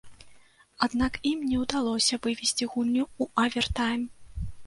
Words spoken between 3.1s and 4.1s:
ў авертайм.